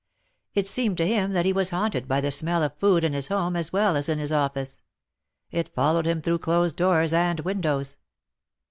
[0.55, 3.27] It seemed to him that he was haunted by the smell of food in his
[3.27, 4.81] home as well as in his office;
[5.51, 7.99] it followed him through closed doors and windows.